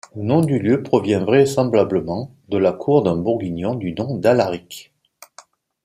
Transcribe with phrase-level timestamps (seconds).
[0.15, 4.91] Le nom du lieu provient vraisemblablement de la cour d'un Bourguignon du nom d’Alaric.